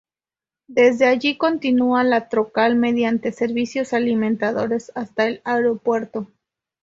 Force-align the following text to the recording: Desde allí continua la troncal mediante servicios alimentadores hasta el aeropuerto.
Desde 0.65 1.05
allí 1.05 1.37
continua 1.37 2.03
la 2.03 2.27
troncal 2.27 2.75
mediante 2.75 3.31
servicios 3.31 3.93
alimentadores 3.93 4.91
hasta 4.95 5.27
el 5.27 5.41
aeropuerto. 5.43 6.27